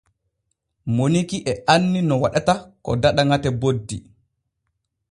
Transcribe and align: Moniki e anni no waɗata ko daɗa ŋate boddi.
Moniki 0.95 1.37
e 1.51 1.53
anni 1.73 1.99
no 2.07 2.15
waɗata 2.23 2.53
ko 2.83 2.91
daɗa 3.01 3.21
ŋate 3.29 3.49
boddi. 3.61 3.97